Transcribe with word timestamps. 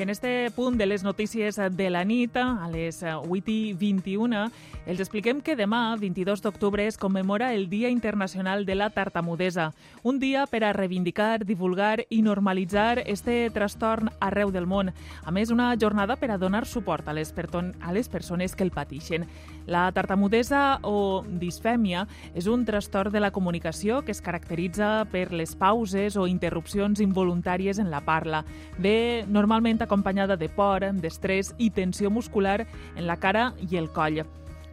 En 0.00 0.08
este 0.08 0.50
punt 0.52 0.78
de 0.78 0.86
les 0.86 1.04
notícies 1.04 1.60
de 1.72 1.90
la 1.90 2.04
nit, 2.06 2.34
a 2.34 2.70
les 2.72 3.02
8 3.04 3.50
i 3.52 3.74
21, 3.76 4.46
els 4.88 5.00
expliquem 5.04 5.42
que 5.44 5.52
demà, 5.58 5.94
22 6.00 6.40
d'octubre, 6.40 6.86
es 6.88 6.96
commemora 6.96 7.52
el 7.52 7.68
Dia 7.68 7.90
Internacional 7.92 8.64
de 8.64 8.74
la 8.76 8.88
Tartamudesa, 8.88 9.74
un 10.02 10.18
dia 10.18 10.46
per 10.48 10.64
a 10.64 10.72
reivindicar, 10.72 11.44
divulgar 11.44 12.06
i 12.08 12.22
normalitzar 12.24 13.02
este 13.04 13.50
trastorn 13.52 14.08
arreu 14.20 14.48
del 14.50 14.64
món. 14.64 14.88
A 15.22 15.30
més, 15.30 15.52
una 15.52 15.74
jornada 15.76 16.16
per 16.16 16.30
a 16.30 16.38
donar 16.40 16.64
suport 16.64 17.06
a 17.06 17.12
les, 17.12 17.34
a 17.36 17.92
les 17.92 18.08
persones 18.08 18.56
que 18.56 18.64
el 18.64 18.72
pateixen. 18.72 19.28
La 19.68 19.84
tartamudesa 19.92 20.80
o 20.82 21.22
disfèmia 21.28 22.06
és 22.34 22.48
un 22.48 22.64
trastorn 22.64 23.12
de 23.12 23.20
la 23.20 23.30
comunicació 23.30 24.00
que 24.00 24.16
es 24.16 24.24
caracteritza 24.24 25.04
per 25.12 25.28
les 25.36 25.52
pauses 25.54 26.16
o 26.16 26.26
interrupcions 26.26 27.04
involuntàries 27.04 27.78
en 27.78 27.90
la 27.92 28.00
parla. 28.00 28.46
Ve 28.78 29.26
normalment 29.28 29.78
acompanyada 29.90 30.36
de 30.38 30.48
por, 30.48 30.86
d'estrès 31.02 31.50
i 31.58 31.72
tensió 31.74 32.14
muscular 32.14 32.60
en 32.94 33.08
la 33.10 33.18
cara 33.18 33.50
i 33.58 33.74
el 33.76 33.90
coll. 33.90 34.22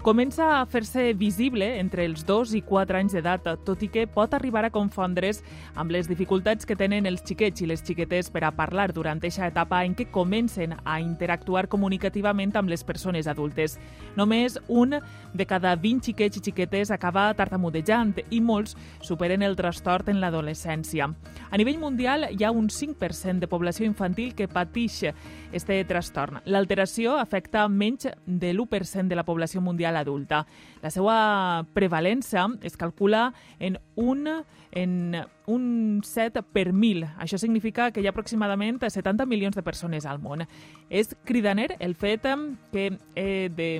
Comença 0.04 0.62
a 0.62 0.66
fer-se 0.70 1.12
visible 1.18 1.66
entre 1.82 2.06
els 2.06 2.22
2 2.24 2.54
i 2.56 2.62
4 2.64 3.00
anys 3.00 3.16
d'edat, 3.18 3.48
tot 3.66 3.82
i 3.84 3.90
que 3.92 4.06
pot 4.08 4.32
arribar 4.34 4.62
a 4.64 4.70
confondre's 4.72 5.42
amb 5.76 5.92
les 5.92 6.08
dificultats 6.08 6.70
que 6.70 6.78
tenen 6.80 7.10
els 7.10 7.24
xiquets 7.26 7.66
i 7.66 7.68
les 7.68 7.82
xiquetes 7.84 8.30
per 8.32 8.44
a 8.46 8.54
parlar 8.56 8.94
durant 8.94 9.18
aquesta 9.18 9.50
etapa 9.50 9.82
en 9.84 9.96
què 9.98 10.06
comencen 10.14 10.76
a 10.86 11.00
interactuar 11.02 11.66
comunicativament 11.68 12.56
amb 12.56 12.70
les 12.70 12.86
persones 12.88 13.28
adultes. 13.28 13.80
Només 14.16 14.60
un 14.70 14.96
de 15.34 15.46
cada 15.50 15.74
20 15.76 16.06
xiquets 16.06 16.40
i 16.40 16.46
xiquetes 16.46 16.94
acaba 16.94 17.34
tartamudejant 17.34 18.22
i 18.30 18.40
molts 18.40 18.78
superen 19.02 19.42
el 19.42 19.58
trastorn 19.58 20.14
en 20.14 20.22
l'adolescència. 20.22 21.10
A 21.50 21.58
nivell 21.58 21.82
mundial 21.82 22.30
hi 22.32 22.46
ha 22.46 22.54
un 22.54 22.70
5% 22.70 23.40
de 23.42 23.50
població 23.50 23.86
infantil 23.90 24.36
que 24.36 24.48
pateix 24.48 25.04
este 25.52 25.84
trastorn. 25.90 26.40
L'alteració 26.46 27.18
afecta 27.18 27.68
menys 27.68 28.08
de 28.26 28.54
l'1% 28.54 29.08
de 29.10 29.16
la 29.18 29.26
població 29.26 29.60
mundial 29.60 29.87
adulta. 29.96 30.46
La 30.82 30.92
seva 30.92 31.66
prevalença 31.74 32.48
es 32.62 32.76
calcula 32.78 33.34
en 33.60 33.80
un, 33.96 34.28
en 34.72 35.16
un 35.48 36.02
7 36.04 36.44
per 36.44 36.68
1.000. 36.74 37.08
Això 37.18 37.40
significa 37.40 37.92
que 37.92 38.02
hi 38.02 38.08
ha 38.08 38.14
aproximadament 38.14 38.82
70 38.84 39.26
milions 39.26 39.56
de 39.56 39.64
persones 39.64 40.06
al 40.06 40.20
món. 40.20 40.44
És 40.90 41.16
cridaner 41.26 41.76
el 41.80 41.96
fet 41.96 42.28
que 42.72 42.98
eh, 43.16 43.50
de, 43.54 43.72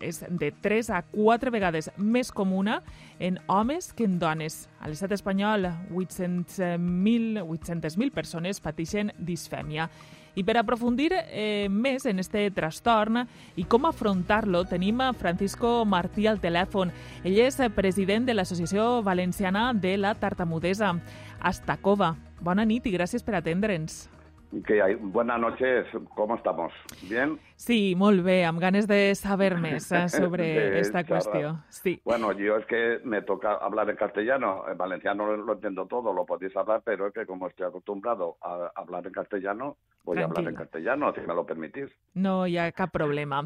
és 0.00 0.22
de 0.28 0.50
3 0.52 0.90
a 0.90 1.02
4 1.12 1.52
vegades 1.52 1.90
més 1.96 2.32
comuna 2.32 2.80
en 3.18 3.38
homes 3.46 3.92
que 3.92 4.04
en 4.08 4.18
dones. 4.18 4.66
A 4.80 4.88
l'estat 4.88 5.12
espanyol, 5.12 5.68
800.000 5.92 7.44
800 7.44 8.10
persones 8.14 8.60
pateixen 8.64 9.12
disfèmia. 9.18 9.90
I 10.34 10.44
per 10.46 10.56
aprofundir 10.60 11.10
eh, 11.14 11.66
més 11.70 12.06
en 12.06 12.22
este 12.22 12.44
trastorn 12.54 13.24
i 13.56 13.64
com 13.64 13.88
afrontar-lo, 13.88 14.64
tenim 14.68 15.00
a 15.02 15.12
Francisco 15.12 15.84
Martí 15.84 16.28
al 16.30 16.40
telèfon. 16.40 16.92
Ell 17.24 17.40
és 17.42 17.58
president 17.74 18.28
de 18.28 18.36
l'Associació 18.36 19.02
Valenciana 19.02 19.70
de 19.74 19.96
la 19.98 20.14
Tartamudesa, 20.14 20.94
Astacova. 21.40 22.14
Bona 22.40 22.64
nit 22.64 22.86
i 22.86 22.94
gràcies 22.94 23.26
per 23.26 23.38
atendre'ns. 23.40 24.06
Que 24.66 24.82
hay. 24.82 24.96
Buenas 24.96 25.38
noches, 25.38 25.86
¿cómo 26.16 26.34
estamos? 26.34 26.72
¿Bien? 27.08 27.38
Sí, 27.54 27.94
molt 27.94 28.24
bé, 28.24 28.40
amb 28.44 28.58
ganes 28.58 28.88
de 28.90 29.14
saber 29.14 29.54
més 29.62 29.86
eh, 29.92 30.08
sobre 30.10 30.80
esta 30.80 31.04
cuestión. 31.06 31.62
Sí. 31.68 32.00
Bueno, 32.04 32.32
yo 32.32 32.56
es 32.56 32.66
que 32.66 32.98
me 33.04 33.22
toca 33.22 33.54
hablar 33.54 33.88
en 33.90 33.96
castellano. 33.96 34.64
En 34.68 34.76
valenciano 34.76 35.36
lo 35.36 35.52
entiendo 35.52 35.86
todo, 35.86 36.12
lo 36.12 36.26
podéis 36.26 36.56
hablar, 36.56 36.82
pero 36.84 37.06
es 37.06 37.14
que 37.14 37.26
como 37.26 37.46
estoy 37.46 37.66
acostumbrado 37.66 38.38
a 38.42 38.72
hablar 38.74 39.06
en 39.06 39.12
castellano, 39.12 39.76
voy 40.04 40.16
Tranquilo. 40.16 40.22
a 40.22 40.40
hablar 40.40 40.52
en 40.52 40.58
castellano, 40.58 41.12
si 41.14 41.20
me 41.20 41.34
lo 41.34 41.46
permitís. 41.46 41.90
No 42.14 42.46
hi 42.46 42.56
ha 42.58 42.70
cap 42.72 42.92
problema. 42.92 43.42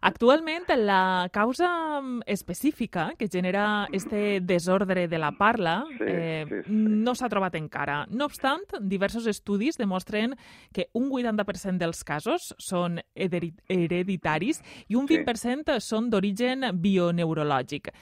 Actualment, 0.00 0.68
la 0.76 1.28
causa 1.32 2.00
específica 2.26 3.12
que 3.18 3.28
genera 3.28 3.88
este 3.92 4.40
desordre 4.40 5.08
de 5.08 5.18
la 5.18 5.32
parla 5.32 5.84
sí, 5.98 6.04
eh, 6.06 6.46
sí, 6.48 6.62
sí. 6.64 6.72
no 6.72 7.14
s'ha 7.14 7.28
trobat 7.28 7.56
encara. 7.58 8.04
No 8.10 8.26
obstant, 8.26 8.64
diversos 8.80 9.26
estudis 9.26 9.78
demostren 9.78 10.36
que 10.72 10.88
un 10.94 11.10
80% 11.10 11.78
dels 11.78 12.04
casos 12.04 12.54
són 12.58 13.00
hereditaris 13.14 14.62
i 14.88 14.96
un 14.96 15.08
20% 15.08 15.76
sí. 15.76 15.84
són 15.84 16.10
d'origen 16.10 16.70
bioneurològic. 16.80 17.92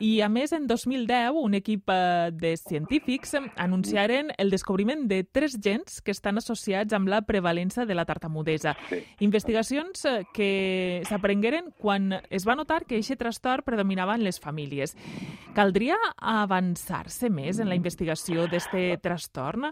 I, 0.00 0.20
a 0.22 0.28
més, 0.32 0.52
en 0.52 0.66
2010, 0.66 1.36
un 1.42 1.54
equip 1.58 1.90
eh, 1.92 2.30
de 2.32 2.54
científics 2.56 3.36
anunciaren 3.56 4.32
el 4.38 4.50
descobriment 4.50 5.06
de 5.10 5.22
tres 5.24 5.58
gens 5.62 6.00
que 6.02 6.14
estan 6.14 6.38
associats 6.40 6.94
amb 6.96 7.10
la 7.12 7.22
prevalença 7.26 7.86
de 7.86 7.94
la 7.94 8.06
tartamudesa. 8.08 8.74
Sí. 8.88 9.02
Investigacions 9.26 10.04
eh, 10.06 10.22
que 10.34 11.02
s'aprengueren 11.08 11.72
quan 11.78 12.18
es 12.30 12.46
va 12.48 12.56
notar 12.58 12.84
que 12.86 12.98
aquest 12.98 13.20
trastorn 13.20 13.66
predominava 13.66 14.16
en 14.16 14.24
les 14.24 14.40
famílies. 14.40 14.96
Caldria 15.54 15.98
avançar-se 16.16 17.30
més 17.30 17.60
en 17.60 17.68
la 17.68 17.76
investigació 17.78 18.46
d'este 18.50 18.96
trastorn? 19.02 19.70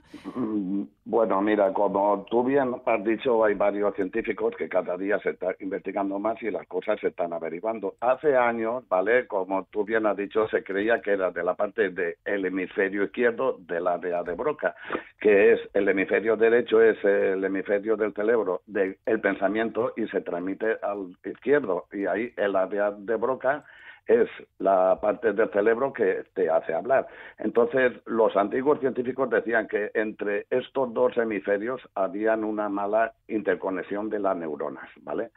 Bueno, 1.05 1.41
mira, 1.43 1.73
como 1.73 2.25
tú 2.31 2.45
bien 2.45 2.75
has 2.87 3.05
dicho, 3.05 3.43
hay 3.45 3.55
varios 3.55 3.95
científicos 3.97 4.55
que 4.57 4.69
cada 4.69 4.97
día 4.97 5.19
se 5.21 5.31
está 5.31 5.55
investigando 5.61 6.19
más 6.19 6.41
y 6.43 6.51
las 6.51 6.67
cosas 6.67 7.01
se 7.01 7.09
están 7.09 7.33
averiguando. 7.33 7.95
Hace 8.01 8.37
años, 8.37 8.85
¿vale? 8.89 9.27
Como 9.27 9.65
tú 9.65 9.85
bien 9.85 10.07
has 10.07 10.10
dicho, 10.15 10.49
se 10.49 10.63
creía 10.63 11.01
que 11.01 11.13
era 11.13 11.31
de 11.31 11.43
la 11.43 11.55
parte 11.55 11.91
del 11.91 12.45
hemisferio 12.45 13.05
izquierdo 13.05 13.57
del 13.59 13.87
área 13.87 14.23
de 14.23 14.35
Broca, 14.35 14.75
que 15.21 15.53
es 15.53 15.61
el 15.75 15.89
hemisferio 15.89 16.37
derecho, 16.37 16.81
es 16.81 17.03
el 17.05 17.45
hemisferio 17.45 17.97
del 17.97 18.15
cerebro 18.15 18.63
del 18.67 18.97
pensamiento 19.21 19.93
y 19.97 20.07
se 20.09 20.21
transmite 20.21 20.79
al 20.83 21.17
izquierdo. 21.25 21.87
Y 21.93 22.07
ahí 22.07 22.33
el 22.37 22.57
área 22.57 22.91
de 22.91 23.17
Broca 23.17 23.65
es 24.07 24.29
la 24.59 24.99
parte 25.01 25.33
del 25.33 25.51
cerebro 25.51 25.93
que 25.93 26.25
te 26.35 26.51
hace 26.51 26.75
hablar. 26.75 27.07
Entonces, 27.39 27.93
los 28.07 28.37
antiguos 28.37 28.81
científicos 28.81 29.31
decían 29.31 29.69
que 29.69 29.91
entre 29.95 30.47
estos 30.51 30.93
dos 30.93 31.17
hemisferios 31.17 31.81
habían 31.95 32.43
una 32.43 32.69
mala 32.69 33.13
interconexión 33.29 34.11
de 34.11 34.19
las 34.19 34.37
neuronas, 34.37 34.89
¿vale? 35.03 35.31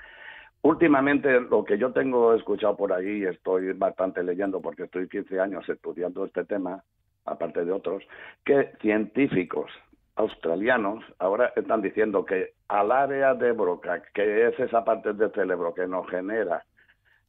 Últimamente, 0.63 1.41
lo 1.41 1.65
que 1.65 1.77
yo 1.77 1.91
tengo 1.91 2.33
escuchado 2.33 2.77
por 2.77 2.93
ahí, 2.93 3.17
y 3.19 3.25
estoy 3.25 3.73
bastante 3.73 4.23
leyendo 4.23 4.61
porque 4.61 4.83
estoy 4.83 5.09
15 5.09 5.37
años 5.37 5.67
estudiando 5.67 6.23
este 6.23 6.45
tema, 6.45 6.81
aparte 7.25 7.65
de 7.65 7.71
otros, 7.73 8.01
que 8.45 8.71
científicos 8.81 9.69
australianos 10.15 11.03
ahora 11.19 11.51
están 11.57 11.81
diciendo 11.81 12.23
que 12.23 12.53
al 12.69 12.93
área 12.93 13.33
de 13.33 13.51
Broca, 13.51 14.03
que 14.13 14.47
es 14.47 14.57
esa 14.57 14.85
parte 14.85 15.11
del 15.11 15.31
cerebro 15.33 15.73
que 15.73 15.85
nos 15.85 16.09
genera 16.09 16.63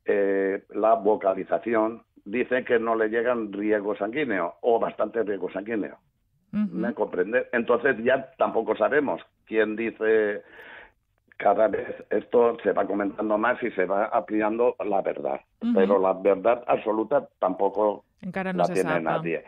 eh, 0.04 0.62
la 0.70 0.94
vocalización, 0.94 2.02
dicen 2.24 2.64
que 2.64 2.78
no 2.78 2.94
le 2.94 3.08
llegan 3.08 3.52
riego 3.52 3.96
sanguíneo 3.96 4.54
o 4.60 4.78
bastante 4.78 5.24
riego 5.24 5.50
sanguíneo. 5.50 5.98
Uh 6.52 6.58
-huh. 6.58 6.70
¿Me 6.70 6.94
comprende? 6.94 7.48
Entonces 7.52 7.96
ya 8.04 8.30
tampoco 8.38 8.76
sabemos 8.76 9.20
quién 9.46 9.74
dice 9.74 10.42
cada 11.44 11.68
vez 11.68 11.86
esto 12.08 12.56
se 12.62 12.72
va 12.72 12.86
comentando 12.86 13.36
más 13.36 13.62
y 13.62 13.70
se 13.72 13.84
va 13.84 14.06
ampliando 14.06 14.76
la 14.82 15.02
verdad. 15.02 15.40
Uh 15.60 15.66
-huh. 15.66 15.74
Pero 15.74 15.98
la 15.98 16.14
verdad 16.14 16.64
absoluta 16.66 17.28
tampoco 17.38 18.04
no 18.22 18.52
la 18.54 18.64
tiene 18.64 19.00
nadie. 19.00 19.44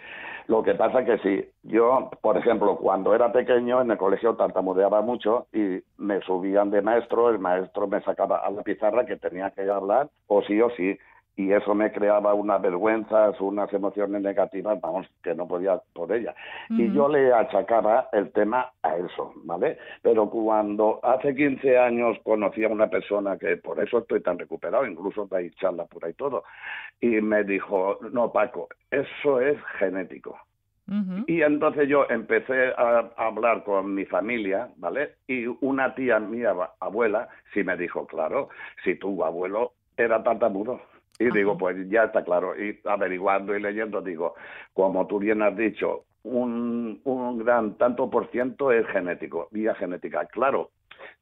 Lo 0.47 0.63
que 0.63 0.75
pasa 0.75 1.05
que 1.07 1.17
sí, 1.25 1.43
yo, 1.63 2.11
por 2.21 2.37
ejemplo, 2.37 2.77
cuando 2.77 3.15
era 3.15 3.33
pequeño 3.33 3.81
en 3.81 3.91
el 3.91 3.97
colegio 3.97 4.35
tartamudeaba 4.35 5.01
mucho 5.01 5.47
y 5.55 5.83
me 5.97 6.21
subían 6.21 6.71
de 6.71 6.83
maestro, 6.83 7.31
el 7.31 7.39
maestro 7.39 7.89
me 7.89 8.03
sacaba 8.03 8.37
a 8.47 8.51
la 8.51 8.63
pizarra 8.63 9.07
que 9.07 9.17
tenía 9.17 9.51
que 9.51 9.63
hablar 9.63 10.09
o 10.27 10.43
sí 10.43 10.61
o 10.61 10.69
sí 10.77 10.99
y 11.37 11.53
eso 11.53 11.75
me 11.75 11.93
creaba 11.93 12.33
unas 12.33 12.63
vergüenzas, 12.63 13.39
unas 13.41 13.71
emociones 13.73 14.23
negativas, 14.23 14.81
vamos, 14.81 15.07
que 15.23 15.35
no 15.35 15.47
podía 15.47 15.79
por 15.93 16.11
ella. 16.11 16.35
Uh 16.71 16.75
-huh. 16.75 16.81
Y 16.81 16.95
yo 16.95 17.09
le 17.09 17.33
achacaba 17.33 18.09
el 18.13 18.33
tema 18.33 18.73
a 18.83 18.97
eso, 18.97 19.35
¿vale? 19.45 19.79
Pero 20.01 20.31
cuando 20.31 20.99
hace 21.03 21.35
15 21.35 21.79
años 21.79 22.17
conocí 22.25 22.65
a 22.65 22.69
una 22.69 22.89
persona 22.89 23.37
que 23.37 23.59
por 23.59 23.79
eso 23.81 23.99
estoy 23.99 24.23
tan 24.23 24.39
recuperado, 24.39 24.87
incluso 24.87 25.29
hay 25.31 25.51
charla 25.51 25.85
por 25.85 26.07
ahí 26.07 26.15
todo, 26.15 26.43
y 27.01 27.21
me 27.21 27.45
dijo, 27.45 27.99
no, 28.13 28.33
Paco, 28.33 28.69
eso 28.91 29.41
es 29.41 29.59
genético. 29.79 30.39
Uh 30.89 30.95
-huh. 30.95 31.25
Y 31.27 31.43
entonces 31.43 31.87
yo 31.89 32.07
empecé 32.09 32.73
a 32.79 33.11
hablar 33.17 33.63
con 33.65 33.93
mi 33.95 34.07
familia, 34.07 34.71
¿vale? 34.77 35.17
Y 35.27 35.47
una 35.61 35.95
tía 35.95 36.19
mía, 36.19 36.55
abuela, 36.81 37.29
sí 37.53 37.63
me 37.63 37.77
dijo, 37.77 38.07
claro, 38.07 38.49
si 38.85 38.95
tu 38.95 39.23
abuelo 39.23 39.73
era 39.99 40.23
tartamudo. 40.23 40.81
Y 41.19 41.27
Ajá. 41.27 41.35
digo, 41.35 41.57
pues 41.57 41.77
ya 41.89 42.05
está 42.05 42.25
claro. 42.25 42.55
Y 42.61 42.79
averiguando 42.85 43.57
y 43.57 43.61
leyendo, 43.61 44.01
digo, 44.01 44.35
como 44.75 45.07
tú 45.07 45.19
bien 45.19 45.43
has 45.43 45.57
dicho, 45.57 46.05
un, 46.23 47.01
un 47.05 47.39
gran 47.39 47.75
tanto 47.79 48.11
por 48.11 48.31
ciento 48.31 48.73
es 48.73 48.87
genético, 48.89 49.49
vía 49.51 49.75
genética. 49.75 50.27
Claro, 50.27 50.71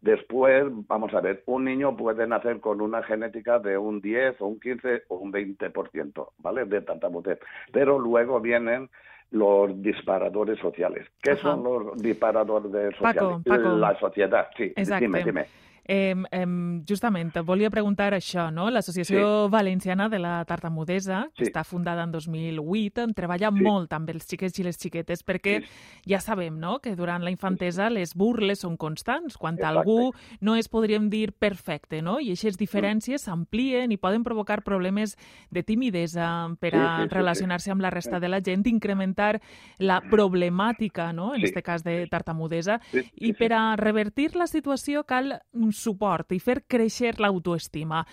Después, 0.01 0.65
vamos 0.87 1.15
a 1.15 1.21
ver, 1.21 1.43
un 1.47 1.65
niño 1.65 1.97
puede 1.97 2.27
nacer 2.27 2.61
con 2.61 2.81
una 2.81 3.03
genética 3.03 3.59
de 3.59 3.79
un 3.79 4.01
10 4.01 4.41
o 4.41 4.47
un 4.47 4.61
15 4.61 5.05
o 5.09 5.17
un 5.17 5.33
20%, 5.33 6.29
¿vale? 6.39 6.65
De 6.67 6.83
tartamudez. 6.83 7.39
Pero 7.73 7.99
luego 7.99 8.39
vienen 8.41 8.91
los 9.31 9.81
disparadores 9.83 10.59
sociales. 10.59 11.07
¿Qué 11.23 11.33
Ajá. 11.33 11.43
son 11.43 11.65
los 11.65 12.03
disparadores 12.03 12.71
sociales? 12.97 13.15
Paco, 13.15 13.43
Paco. 13.47 13.69
La 13.77 13.99
sociedad, 13.99 14.49
sí. 14.57 14.73
Exacte. 14.77 15.07
Dime, 15.07 15.25
dime. 15.25 15.47
Eh, 15.87 16.15
eh, 16.31 16.47
justament, 16.89 17.33
volia 17.45 17.69
preguntar 17.69 18.15
això, 18.15 18.51
no? 18.51 18.71
L'Associació 18.71 19.51
Valenciana 19.51 20.09
de 20.09 20.19
la 20.19 20.45
Tartamudesa, 20.47 21.29
que 21.37 21.45
Sí. 21.45 21.51
està 21.51 21.63
fundada 21.65 22.03
en 22.05 22.11
2008, 22.11 23.03
en 23.03 23.13
treballa 23.13 23.51
Sí. 23.51 23.61
molt 23.63 23.93
amb 23.93 24.09
els 24.09 24.27
xiquets 24.27 24.59
i 24.59 24.63
les 24.65 24.79
xiquetes, 24.79 25.23
perquè 25.25 25.63
ja 26.07 26.21
sabem, 26.21 26.59
no?, 26.59 26.79
que 26.81 26.97
durant 26.97 27.23
la 27.23 27.31
infantesa 27.31 27.91
les 27.91 28.15
burles 28.15 28.61
són 28.61 28.77
constants. 28.79 29.37
Quan 29.37 29.55
Exacte. 29.57 29.79
algú 29.79 30.15
no 30.41 30.57
és, 30.57 30.69
podríem 30.69 31.11
dir, 31.11 31.33
perfecte, 31.33 32.01
no?, 32.01 32.19
i 32.19 32.31
aquestes 32.33 32.57
diferències 32.57 33.21
s'amplien 33.23 33.93
i 33.93 33.99
poden 33.99 34.25
provocar 34.25 34.63
problemes 34.65 35.19
de 35.51 35.63
timidesa 35.63 36.49
per 36.61 36.73
Sí, 36.73 36.79
a 36.79 36.97
sí, 36.97 37.03
sí, 37.03 37.09
sí. 37.11 37.15
relacionar-se 37.15 37.71
amb 37.71 37.83
la 37.83 37.91
resta 37.91 38.21
de 38.21 38.29
la 38.29 38.41
gent, 38.41 38.67
incrementar 38.67 39.43
la 39.79 40.01
problemàtica, 40.01 41.13
no?, 41.13 41.35
en 41.35 41.41
Sí. 41.41 41.47
este 41.47 41.63
cas 41.63 41.85
de 41.85 42.07
tartamudesa, 42.07 42.81
Sí, 42.91 43.03
sí, 43.03 43.11
i 43.17 43.27
sí. 43.27 43.33
per 43.35 43.53
a 43.53 43.77
revertir 43.77 44.35
la 44.35 44.47
situació 44.47 45.05
cal 45.05 45.43
suport 45.75 46.33
i 46.33 46.41
fer 46.41 46.63
créixer 46.69 47.19
l'autoestima. 47.21 48.05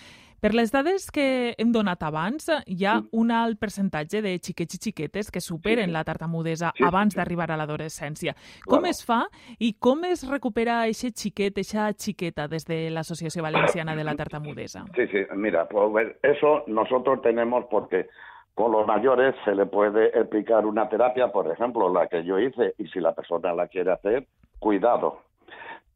Per 0.41 0.55
les 0.57 0.71
dades 0.73 1.03
que 1.13 1.53
hem 1.61 1.69
donat 1.69 2.01
abans, 2.01 2.47
hi 2.65 2.85
ha 2.89 2.95
un 3.13 3.29
alt 3.29 3.59
percentatge 3.61 4.23
de 4.25 4.31
xiquets 4.41 4.73
i 4.73 4.79
xiquetes 4.87 5.29
que 5.29 5.37
superen 5.37 5.93
la 5.93 6.01
tartamudesa 6.01 6.71
abans 6.87 7.13
d'arribar 7.13 7.51
a 7.53 7.59
l'adolescència. 7.61 8.33
Com 8.65 8.87
es 8.89 9.03
fa 9.05 9.19
i 9.59 9.75
com 9.77 10.01
es 10.09 10.25
recupera 10.25 10.79
eixe 10.87 11.11
xiquet, 11.13 11.61
eixa 11.61 11.91
xiqueta 11.93 12.47
des 12.49 12.65
de 12.65 12.79
l'Associació 12.89 13.45
Valenciana 13.45 13.93
de 13.95 14.07
la 14.07 14.15
Tartamudesa? 14.17 14.81
Sí, 14.95 15.05
sí, 15.13 15.21
mira, 15.35 15.67
pues 15.69 16.15
eso 16.23 16.63
nosotros 16.65 17.21
tenemos 17.21 17.65
porque 17.69 18.07
con 18.55 18.71
los 18.71 18.87
mayores 18.87 19.35
se 19.45 19.53
le 19.53 19.67
puede 19.67 20.07
explicar 20.07 20.65
una 20.65 20.89
terapia, 20.89 21.31
por 21.31 21.51
ejemplo, 21.51 21.93
la 21.93 22.07
que 22.07 22.23
yo 22.25 22.39
hice, 22.39 22.73
y 22.79 22.87
si 22.87 22.99
la 22.99 23.13
persona 23.13 23.53
la 23.53 23.67
quiere 23.67 23.91
hacer, 23.91 24.25
cuidado. 24.57 25.19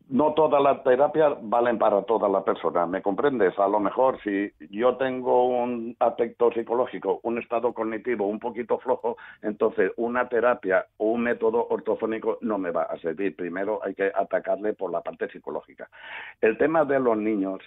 No 0.07 0.33
todas 0.33 0.61
las 0.61 0.83
terapias 0.83 1.33
valen 1.41 1.79
para 1.79 2.03
toda 2.03 2.29
la 2.29 2.43
persona, 2.43 2.85
¿me 2.85 3.01
comprendes? 3.01 3.57
A 3.57 3.67
lo 3.67 3.79
mejor 3.79 4.21
si 4.21 4.51
yo 4.69 4.97
tengo 4.97 5.47
un 5.47 5.95
aspecto 5.99 6.51
psicológico, 6.51 7.21
un 7.23 7.39
estado 7.39 7.73
cognitivo 7.73 8.27
un 8.27 8.37
poquito 8.37 8.77
flojo, 8.77 9.17
entonces 9.41 9.91
una 9.97 10.29
terapia 10.29 10.85
o 10.97 11.07
un 11.07 11.21
método 11.21 11.67
ortofónico 11.69 12.37
no 12.41 12.59
me 12.59 12.69
va 12.69 12.83
a 12.83 12.99
servir. 12.99 13.35
Primero 13.35 13.79
hay 13.83 13.95
que 13.95 14.11
atacarle 14.13 14.73
por 14.73 14.91
la 14.91 15.01
parte 15.01 15.27
psicológica. 15.27 15.89
El 16.39 16.55
tema 16.59 16.85
de 16.85 16.99
los 16.99 17.17
niños, 17.17 17.61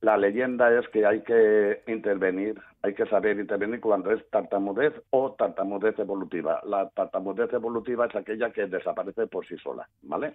la 0.00 0.16
leyenda 0.16 0.72
es 0.78 0.88
que 0.88 1.04
hay 1.04 1.22
que 1.22 1.82
intervenir, 1.88 2.60
hay 2.82 2.94
que 2.94 3.06
saber 3.06 3.38
intervenir 3.38 3.80
cuando 3.80 4.12
es 4.12 4.28
tartamudez 4.30 4.94
o 5.10 5.32
tartamudez 5.32 5.98
evolutiva. 5.98 6.60
La 6.64 6.88
tartamudez 6.90 7.52
evolutiva 7.52 8.06
es 8.06 8.14
aquella 8.14 8.50
que 8.50 8.66
desaparece 8.66 9.26
por 9.26 9.44
sí 9.46 9.56
sola, 9.58 9.88
¿vale? 10.02 10.34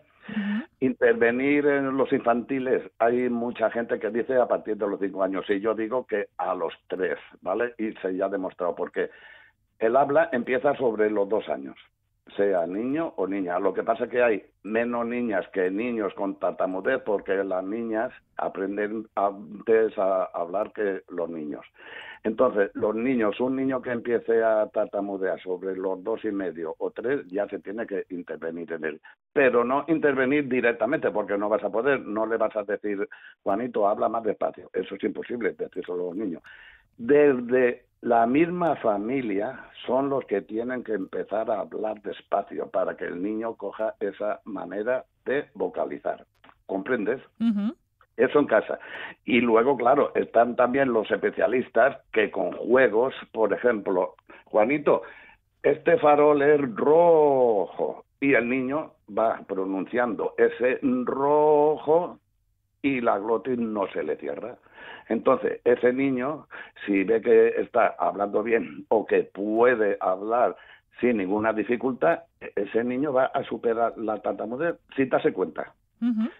Intervenir 0.81 1.65
en 1.65 1.95
los 1.95 2.11
infantiles, 2.11 2.83
hay 2.99 3.29
mucha 3.29 3.71
gente 3.71 3.99
que 3.99 4.09
dice 4.09 4.35
a 4.35 4.47
partir 4.47 4.75
de 4.75 4.87
los 4.87 4.99
cinco 4.99 5.23
años, 5.23 5.49
y 5.49 5.61
yo 5.61 5.73
digo 5.73 6.05
que 6.05 6.27
a 6.37 6.53
los 6.53 6.73
tres, 6.87 7.17
¿vale? 7.41 7.73
Y 7.77 7.93
se 8.01 8.17
ya 8.17 8.25
ha 8.25 8.29
demostrado, 8.29 8.75
porque 8.75 9.09
el 9.79 9.95
habla 9.95 10.29
empieza 10.33 10.75
sobre 10.75 11.09
los 11.09 11.29
dos 11.29 11.47
años, 11.47 11.77
sea 12.35 12.65
niño 12.67 13.13
o 13.17 13.27
niña. 13.27 13.59
Lo 13.59 13.73
que 13.73 13.83
pasa 13.83 14.05
es 14.05 14.09
que 14.09 14.23
hay 14.23 14.43
menos 14.63 15.05
niñas 15.05 15.45
que 15.53 15.69
niños 15.69 16.13
con 16.13 16.39
tartamudez, 16.39 17.01
porque 17.03 17.43
las 17.43 17.63
niñas 17.63 18.11
aprenden 18.37 19.07
antes 19.15 19.97
a 19.97 20.25
hablar 20.33 20.71
que 20.73 21.01
los 21.09 21.29
niños. 21.29 21.65
Entonces, 22.23 22.71
los 22.73 22.95
niños, 22.95 23.39
un 23.41 23.57
niño 23.57 23.81
que 23.81 23.91
empiece 23.91 24.41
a 24.41 24.67
tartamudear 24.67 25.41
sobre 25.41 25.75
los 25.75 26.01
dos 26.03 26.23
y 26.23 26.31
medio 26.31 26.73
o 26.77 26.91
tres, 26.91 27.27
ya 27.27 27.47
se 27.49 27.59
tiene 27.59 27.85
que 27.85 28.05
intervenir 28.09 28.71
en 28.71 28.85
él. 28.85 29.01
Pero 29.33 29.65
no 29.65 29.83
intervenir 29.89 30.47
directamente, 30.47 31.11
porque 31.11 31.37
no 31.37 31.49
vas 31.49 31.63
a 31.63 31.69
poder, 31.69 31.99
no 31.99 32.25
le 32.25 32.37
vas 32.37 32.55
a 32.55 32.63
decir, 32.63 33.09
Juanito, 33.43 33.87
habla 33.87 34.07
más 34.07 34.23
despacio. 34.23 34.69
Eso 34.71 34.95
es 34.95 35.03
imposible 35.03 35.51
decírselo 35.51 35.95
a 35.95 36.05
los 36.05 36.15
niños. 36.15 36.41
Desde 36.97 37.85
la 38.01 38.25
misma 38.25 38.75
familia 38.77 39.65
son 39.85 40.09
los 40.09 40.25
que 40.25 40.41
tienen 40.41 40.83
que 40.83 40.93
empezar 40.93 41.49
a 41.49 41.61
hablar 41.61 42.01
despacio 42.01 42.69
para 42.69 42.95
que 42.95 43.05
el 43.05 43.21
niño 43.21 43.55
coja 43.55 43.95
esa 43.99 44.41
manera 44.45 45.05
de 45.25 45.45
vocalizar. 45.53 46.25
¿Comprendes? 46.65 47.21
Eso 48.15 48.39
en 48.39 48.45
casa. 48.45 48.79
Y 49.25 49.41
luego, 49.41 49.75
claro, 49.75 50.11
están 50.15 50.55
también 50.55 50.93
los 50.93 51.09
especialistas 51.09 51.97
que 52.11 52.29
con 52.29 52.51
juegos, 52.51 53.13
por 53.31 53.53
ejemplo, 53.53 54.15
Juanito, 54.45 55.01
este 55.63 55.97
farol 55.97 56.41
es 56.41 56.61
rojo. 56.75 58.05
Y 58.19 58.35
el 58.35 58.47
niño 58.47 58.93
va 59.09 59.41
pronunciando 59.47 60.33
ese 60.37 60.79
rojo 60.81 62.19
y 62.81 63.01
la 63.01 63.17
glotis 63.19 63.57
no 63.57 63.87
se 63.87 64.03
le 64.03 64.15
cierra. 64.17 64.57
Entonces, 65.09 65.61
ese 65.63 65.93
niño, 65.93 66.47
si 66.85 67.03
ve 67.03 67.21
que 67.21 67.47
está 67.61 67.95
hablando 67.97 68.43
bien 68.43 68.85
o 68.89 69.05
que 69.05 69.23
puede 69.23 69.97
hablar 69.99 70.55
sin 70.99 71.17
ninguna 71.17 71.53
dificultad, 71.53 72.19
ese 72.55 72.83
niño 72.83 73.13
va 73.13 73.25
a 73.25 73.43
superar 73.43 73.97
la 73.97 74.21
tartamudez 74.21 74.75
sin 74.95 75.09
darse 75.09 75.33
cuenta. 75.33 75.73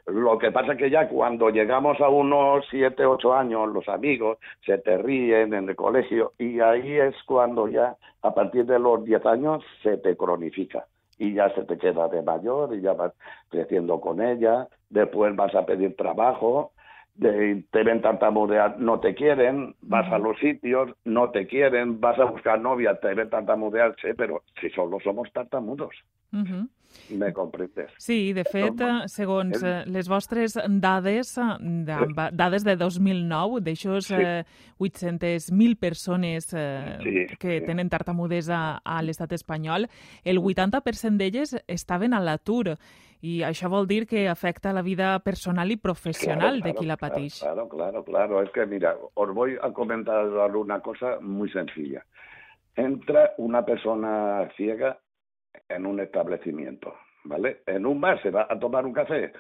Lo 0.07 0.38
que 0.38 0.51
pasa 0.51 0.74
es 0.74 0.78
que 0.78 0.90
ya 0.90 1.07
cuando 1.07 1.50
llegamos 1.50 2.00
a 2.01 2.10
unos 2.10 2.66
7, 2.69 3.06
8 3.06 3.34
años, 3.34 3.69
los 3.74 3.88
amigos 3.88 4.38
se 4.66 4.78
te 4.78 4.98
ríen 4.98 5.54
en 5.54 5.69
el 5.69 5.75
colegio 5.75 6.34
y 6.38 6.60
ahí 6.60 6.98
es 6.98 7.16
cuando 7.25 7.69
ya, 7.69 7.96
a 8.24 8.34
partir 8.34 8.66
de 8.66 8.78
los 8.78 9.06
10 9.06 9.25
años, 9.25 9.63
se 9.81 9.98
te 9.98 10.18
cronifica 10.18 10.86
y 11.18 11.34
ya 11.34 11.50
se 11.56 11.63
te 11.63 11.78
queda 11.78 12.10
de 12.10 12.22
mayor 12.22 12.75
y 12.75 12.81
ya 12.81 12.92
vas 12.92 13.13
creciendo 13.50 14.01
con 14.01 14.22
ella, 14.22 14.68
después 14.89 15.34
vas 15.34 15.56
a 15.56 15.66
pedir 15.66 15.96
trabajo, 15.96 16.73
de- 17.15 17.63
te 17.71 17.83
ven 17.83 18.01
tartamudear, 18.01 18.80
no 18.80 19.00
te 19.00 19.13
quieren, 19.13 19.75
vas 19.81 20.12
a 20.12 20.18
los 20.18 20.38
sitios, 20.39 20.92
no 21.06 21.30
te 21.30 21.45
quieren, 21.48 22.00
vas 22.01 22.18
a 22.19 22.25
buscar 22.25 22.60
novia, 22.60 23.00
te 23.00 23.13
ven 23.13 23.30
tartamudear, 23.30 23.95
sí, 24.01 24.10
pero 24.18 24.44
si 24.60 24.69
solo 24.71 25.00
somos 25.00 25.31
tartamudos, 25.31 25.95
Ujú. 26.33 26.68
Me 27.10 27.31
comprendes. 27.34 27.92
Sí, 27.98 28.34
de 28.34 28.44
fet, 28.44 28.80
eh, 28.81 29.07
segons 29.07 29.62
eh, 29.63 29.84
les 29.86 30.07
vostres 30.10 30.57
dades, 30.68 31.38
eh, 31.38 31.57
de, 31.60 32.29
dades 32.32 32.63
de 32.63 32.75
2009, 32.75 33.62
d'aixòs 33.62 34.08
Sí. 34.08 34.15
eh, 34.17 34.44
800.000 34.79 35.77
persones 35.77 36.46
Sí, 36.46 37.25
que 37.39 37.60
sí. 37.60 37.65
tenen 37.65 37.89
tartamudesa 37.89 38.82
a 38.84 39.01
l'estat 39.01 39.32
espanyol, 39.34 39.88
el 40.24 40.38
80% 40.39 41.17
d'elles 41.17 41.56
estaven 41.67 42.13
a 42.13 42.20
l'atur. 42.20 42.77
I 43.24 43.39
això 43.48 43.70
vol 43.72 43.88
dir 43.88 44.06
que 44.06 44.27
afecta 44.27 44.74
la 44.74 44.82
vida 44.82 45.17
personal 45.24 45.72
i 45.72 45.77
professional 45.77 46.60
de 46.60 46.74
qui 46.74 46.86
la 46.86 46.98
claro, 46.98 47.13
pateix. 47.15 47.39
Claro, 47.39 47.70
claro, 47.70 48.03
claro. 48.03 48.41
Es 48.44 48.50
que 48.51 48.65
mira, 48.65 48.98
os 49.13 49.34
voy 49.34 49.56
a 49.62 49.72
comentar 49.72 50.25
una 50.27 50.82
cosa 50.82 51.20
muy 51.22 51.50
sencilla. 51.50 52.03
Entra 52.75 53.32
una 53.38 53.63
persona 53.63 54.50
ciega 54.58 54.98
en 55.69 55.86
un 55.86 56.00
establecimiento, 56.00 56.93
¿vale? 57.24 57.62
En 57.65 57.86
un 57.86 58.00
bar 58.01 58.22
se 58.22 58.29
va 58.29 58.48
a 58.50 58.60
tomar 58.60 58.86
un 58.86 58.93
café. 58.93 59.31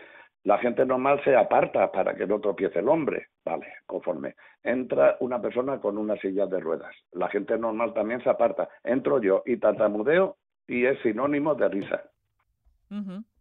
La 0.43 0.57
gente 0.57 0.85
normal 0.85 1.21
se 1.23 1.35
aparta 1.35 1.91
para 1.91 2.15
que 2.15 2.27
no 2.27 2.41
tropiece 2.41 2.79
el 2.79 2.89
hombre, 2.89 3.27
¿vale? 3.45 3.67
Conforme. 3.85 4.35
Entra 4.61 5.15
una 5.21 5.41
persona 5.41 5.79
con 5.79 5.97
una 5.97 6.17
silla 6.17 6.45
de 6.47 6.59
ruedas. 6.59 6.93
La 7.13 7.29
gente 7.29 7.57
normal 7.57 7.93
también 7.93 8.21
se 8.23 8.29
aparta. 8.29 8.67
Entro 8.83 9.21
yo 9.21 9.43
y 9.45 9.57
tartamudeo 9.57 10.35
y 10.67 10.85
es 10.85 10.99
sinónimo 11.01 11.55
de 11.55 11.69
risa. 11.69 12.03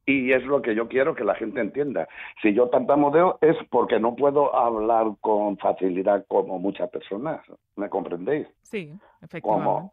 Y 0.06 0.32
es 0.32 0.44
lo 0.44 0.62
que 0.62 0.74
yo 0.74 0.88
quiero 0.88 1.14
que 1.14 1.24
la 1.24 1.34
gente 1.34 1.60
entienda. 1.60 2.08
Si 2.40 2.54
yo 2.54 2.68
tartamudeo 2.68 3.38
es 3.40 3.56
porque 3.70 4.00
no 4.00 4.16
puedo 4.16 4.54
hablar 4.54 5.06
con 5.20 5.58
facilidad 5.58 6.24
como 6.26 6.58
muchas 6.58 6.88
personas. 6.90 7.40
¿Me 7.76 7.88
comprendéis? 7.88 8.46
Sí, 8.62 8.92
efectivament. 9.20 9.64
Como, 9.64 9.92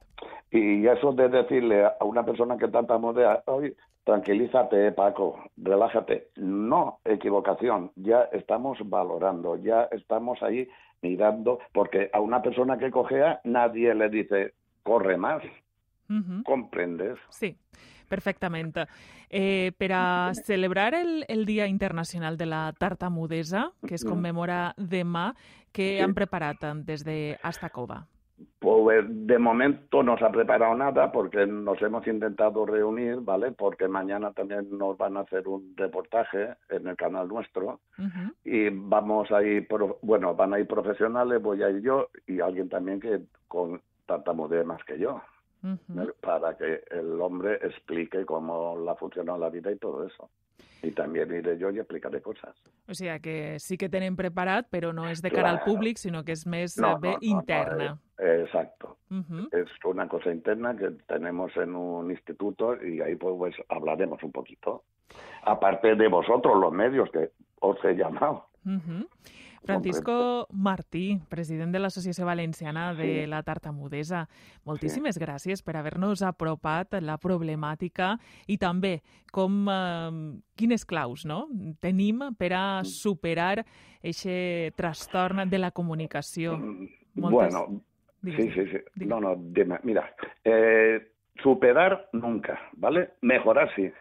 y 0.51 0.87
eso 0.87 1.11
de 1.13 1.29
decirle 1.29 1.85
a 1.85 2.03
una 2.03 2.23
persona 2.25 2.57
que 2.57 2.67
tartamudea, 2.67 3.43
oye, 3.47 3.75
tranquilízate, 4.03 4.91
Paco, 4.93 5.39
relájate. 5.57 6.29
No, 6.37 6.99
equivocación. 7.05 7.91
Ya 7.95 8.23
estamos 8.31 8.77
valorando, 8.83 9.55
ya 9.57 9.83
estamos 9.91 10.41
ahí 10.41 10.67
mirando, 11.01 11.59
porque 11.71 12.09
a 12.11 12.19
una 12.19 12.41
persona 12.41 12.77
que 12.77 12.91
cojea 12.91 13.41
nadie 13.43 13.93
le 13.93 14.09
dice, 14.09 14.53
corre 14.83 15.17
más. 15.17 15.43
¿Comprendes? 16.43 17.19
Sí, 17.29 17.55
perfectament. 18.07 18.75
Eh, 19.29 19.71
per 19.77 19.91
a 19.93 20.31
celebrar 20.33 20.95
el, 20.95 21.23
el 21.27 21.45
Dia 21.45 21.67
Internacional 21.67 22.35
de 22.35 22.47
la 22.47 22.73
Tartamudesa, 22.73 23.73
que 23.85 23.93
es 23.93 24.03
commemora 24.03 24.73
demà, 24.75 25.35
Sí. 25.71 25.99
han 26.01 26.15
preparat 26.17 26.63
des 26.83 27.03
de 27.05 27.37
Astacova? 27.43 28.07
Pues 28.59 29.05
de 29.07 29.39
momento 29.39 30.03
no 30.03 30.17
se 30.17 30.25
ha 30.25 30.31
preparado 30.31 30.75
nada 30.75 31.11
porque 31.11 31.45
nos 31.47 31.81
hemos 31.81 32.05
intentado 32.07 32.65
reunir, 32.65 33.17
¿vale? 33.21 33.51
Porque 33.51 33.87
mañana 33.87 34.33
también 34.33 34.67
nos 34.77 34.97
van 34.97 35.17
a 35.17 35.21
hacer 35.21 35.47
un 35.47 35.73
reportaje 35.77 36.55
en 36.69 36.87
el 36.87 36.95
canal 36.97 37.27
nuestro 37.27 37.79
y 38.43 38.69
vamos 38.69 39.31
a 39.31 39.41
ir, 39.43 39.67
bueno, 40.01 40.35
van 40.35 40.53
a 40.53 40.59
ir 40.59 40.67
profesionales, 40.67 41.41
voy 41.41 41.63
a 41.63 41.69
ir 41.69 41.81
yo 41.81 42.09
y 42.27 42.41
alguien 42.41 42.69
también 42.69 42.99
que 42.99 43.21
con 43.47 43.81
tartamudee 44.05 44.63
más 44.63 44.83
que 44.83 44.99
yo, 44.99 45.21
para 46.21 46.55
que 46.57 46.83
el 46.91 47.19
hombre 47.21 47.55
explique 47.61 48.25
cómo 48.25 48.77
la 48.77 48.95
funciona 48.95 49.37
la 49.37 49.49
vida 49.49 49.71
y 49.71 49.77
todo 49.77 50.05
eso. 50.05 50.29
I 50.79 50.93
també 50.95 51.19
aniré 51.25 51.57
jo 51.59 51.71
i 51.75 51.81
explicaré 51.81 52.21
coses. 52.23 52.55
O 52.87 52.95
sigui 52.95 53.17
que 53.23 53.35
sí 53.59 53.75
que 53.77 53.89
tenen 53.91 54.15
preparat, 54.15 54.69
però 54.71 54.93
no 54.95 55.09
és 55.11 55.19
de 55.21 55.31
cara 55.33 55.49
claro. 55.49 55.57
al 55.57 55.65
públic, 55.65 55.99
sinó 55.99 56.23
que 56.23 56.35
no, 56.45 56.61
no, 56.77 56.99
no, 57.03 57.17
interna. 57.21 57.89
No, 57.89 58.25
eh, 58.25 58.43
exacto. 58.45 58.97
Uh 59.11 59.17
-huh. 59.17 59.47
Es 59.51 59.69
una 59.83 60.07
cosa 60.07 60.31
interna 60.31 60.75
que 60.75 60.91
tenemos 61.07 61.55
en 61.57 61.75
un 61.75 62.11
instituto 62.11 62.81
y 62.81 63.01
ahí 63.01 63.15
pues 63.15 63.55
hablaremos 63.67 64.23
un 64.23 64.31
poquito. 64.31 64.83
Aparte 65.43 65.95
de 65.95 66.07
vosotros, 66.07 66.57
los 66.57 66.71
medios 66.71 67.09
que 67.11 67.31
os 67.59 67.77
he 67.83 67.95
llamado. 67.95 68.45
Uh 68.65 68.79
-huh. 68.79 69.07
Francisco 69.63 70.47
Martí, 70.51 71.19
president 71.29 71.73
de 71.73 71.81
l'Associació 71.81 72.25
Valenciana 72.25 72.93
de 72.97 73.09
sí. 73.23 73.27
la 73.29 73.41
Tartamudesa, 73.43 74.25
moltíssimes 74.65 75.17
sí. 75.17 75.23
gràcies 75.23 75.63
per 75.65 75.77
haver-nos 75.79 76.23
apropat 76.25 76.99
la 77.03 77.17
problemàtica 77.21 78.15
i 78.47 78.57
també 78.61 78.99
com 79.31 79.67
eh, 79.69 80.09
quines 80.59 80.85
claus 80.87 81.25
no? 81.29 81.45
tenim 81.81 82.23
per 82.37 82.53
a 82.53 82.63
mm. 82.81 82.89
superar 82.89 83.53
aquest 83.59 84.75
trastorn 84.79 85.45
de 85.49 85.59
la 85.59 85.71
comunicació. 85.71 86.57
Mm, 86.57 86.89
Moltes... 87.19 87.53
Bueno, 87.53 87.81
sí, 88.23 88.51
sí, 88.53 88.67
sí. 88.71 89.05
No, 89.05 89.19
no, 89.19 89.35
dime. 89.35 89.79
Mira, 89.83 90.05
eh, 90.43 91.11
superar 91.41 92.09
nunca, 92.13 92.59
¿vale? 92.73 93.11
Mejorar 93.21 93.73
sí. 93.75 93.91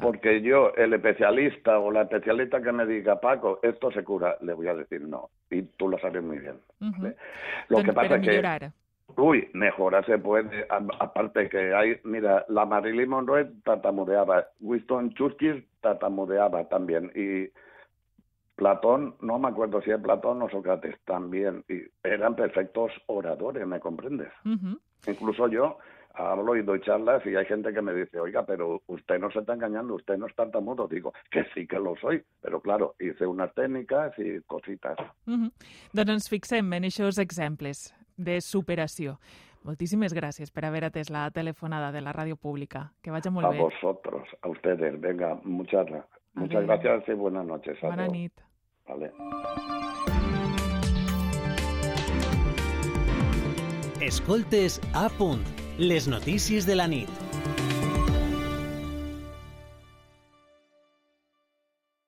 Porque 0.00 0.40
yo, 0.40 0.72
el 0.74 0.92
especialista 0.92 1.78
o 1.78 1.90
la 1.90 2.02
especialista 2.02 2.62
que 2.62 2.72
me 2.72 2.86
diga, 2.86 3.20
Paco, 3.20 3.58
esto 3.62 3.90
se 3.90 4.04
cura, 4.04 4.36
le 4.40 4.52
voy 4.52 4.68
a 4.68 4.74
decir 4.74 5.02
no. 5.02 5.30
Y 5.50 5.62
tú 5.62 5.88
lo 5.88 5.98
sabes 5.98 6.22
muy 6.22 6.38
bien. 6.38 6.60
Lo 7.68 7.82
que 7.82 7.92
pasa 7.92 8.16
es 8.16 8.22
que... 8.22 8.70
Uy, 9.16 9.48
mejorar 9.54 10.06
se 10.06 10.18
puede, 10.18 10.66
aparte 10.68 11.48
que 11.48 11.74
hay, 11.74 11.98
mira, 12.04 12.44
la 12.48 12.64
Marilyn 12.64 13.08
Monroe 13.08 13.50
tartamudeaba, 13.64 14.46
Winston 14.60 15.12
Churchill 15.14 15.66
tartamudeaba 15.80 16.68
también, 16.68 17.10
y 17.14 17.50
Platón, 18.54 19.16
no 19.20 19.38
me 19.38 19.48
acuerdo 19.48 19.82
si 19.82 19.90
es 19.90 19.98
Platón 20.00 20.42
o 20.42 20.48
Sócrates 20.48 20.96
también, 21.04 21.64
y 21.68 21.82
eran 22.04 22.36
perfectos 22.36 22.92
oradores, 23.06 23.66
¿me 23.66 23.80
comprendes? 23.80 24.28
Incluso 25.06 25.48
yo, 25.48 25.78
hablo 26.14 26.56
y 26.56 26.62
doy 26.62 26.80
charlas 26.80 27.24
y 27.26 27.34
hay 27.36 27.44
gente 27.46 27.72
que 27.72 27.82
me 27.82 27.94
dice, 27.94 28.18
oiga, 28.18 28.44
pero 28.44 28.82
usted 28.86 29.18
no 29.18 29.30
se 29.30 29.40
está 29.40 29.54
engañando, 29.54 29.94
usted 29.94 30.16
no 30.16 30.26
es 30.26 30.34
tartamudo. 30.34 30.88
Digo, 30.88 31.12
que 31.30 31.44
sí 31.54 31.66
que 31.66 31.78
lo 31.78 31.96
soy, 31.96 32.22
pero 32.40 32.60
claro, 32.60 32.94
hice 32.98 33.26
unas 33.26 33.52
técnicas 33.54 34.12
y 34.18 34.40
cositas. 34.42 34.96
Uh 35.26 35.32
-huh. 35.32 35.52
Doncs 35.92 36.10
ens 36.10 36.28
fixem 36.28 36.72
en 36.72 36.84
aquests 36.84 37.18
exemples 37.18 37.94
de 38.16 38.40
superació. 38.40 39.18
Moltíssimes 39.62 40.14
gràcies 40.14 40.50
per 40.50 40.64
haver 40.64 40.84
atès 40.84 41.10
la 41.10 41.30
telefonada 41.30 41.92
de 41.92 42.00
la 42.00 42.12
ràdio 42.12 42.36
pública. 42.36 42.92
Que 43.02 43.10
vagi 43.10 43.30
molt 43.30 43.46
a 43.46 43.50
bé. 43.50 43.58
A 43.58 43.62
vosotros, 43.62 44.28
a 44.40 44.48
ustedes. 44.48 45.00
Venga, 45.00 45.38
muchas, 45.44 45.86
muchas 46.34 46.64
gracias 46.64 47.08
y 47.08 47.12
buenas 47.12 47.46
noches. 47.46 47.78
Bona 47.82 48.08
nit. 48.08 48.32
Vale. 48.88 49.12
Escoltes 54.00 54.80
a 54.94 55.10
punt 55.10 55.59
les 55.80 56.06
notícies 56.06 56.66
de 56.66 56.74
la 56.76 56.86
nit. 56.86 57.29